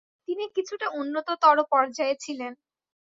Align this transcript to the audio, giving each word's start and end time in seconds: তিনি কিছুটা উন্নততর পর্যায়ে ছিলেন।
তিনি 0.27 0.43
কিছুটা 0.55 0.87
উন্নততর 0.99 1.57
পর্যায়ে 1.71 2.15
ছিলেন। 2.23 2.51